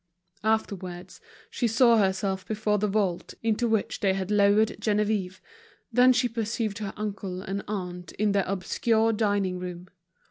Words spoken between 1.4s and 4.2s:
she saw herself before the vault into which they